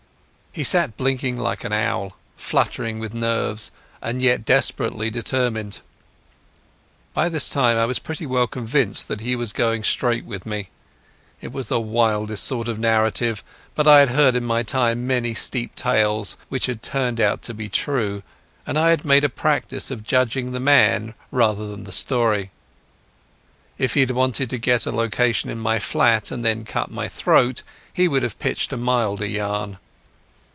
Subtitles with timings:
[0.53, 5.79] He sat blinking like an owl, fluttering with nerves and yet desperately determined.
[7.13, 10.67] By this time I was pretty well convinced that he was going straight with me.
[11.39, 13.45] It was the wildest sort of narrative,
[13.75, 17.53] but I had heard in my time many steep tales which had turned out to
[17.53, 18.21] be true,
[18.67, 22.51] and I had made a practice of judging the man rather than the story.
[23.77, 27.07] If he had wanted to get a location in my flat, and then cut my
[27.07, 27.63] throat,
[27.93, 29.77] he would have pitched a milder yarn.